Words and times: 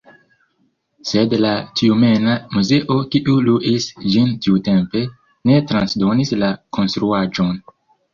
Sed 1.07 1.33
la 1.41 1.49
Tjumena 1.81 2.31
muzeo, 2.55 2.97
kiu 3.15 3.35
luis 3.49 3.85
ĝin 4.15 4.31
tiutempe, 4.47 5.03
ne 5.51 5.59
transdonis 5.73 6.33
la 6.45 6.51
konstruaĵon. 6.79 7.53